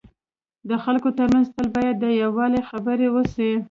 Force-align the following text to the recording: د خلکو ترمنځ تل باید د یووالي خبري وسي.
د 0.69 0.71
خلکو 0.83 1.09
ترمنځ 1.17 1.47
تل 1.55 1.67
باید 1.77 1.95
د 1.99 2.05
یووالي 2.21 2.61
خبري 2.69 3.07
وسي. 3.11 3.51